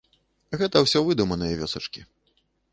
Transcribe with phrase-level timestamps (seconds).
[0.61, 2.01] Гэта ўсё выдуманыя вёсачкі.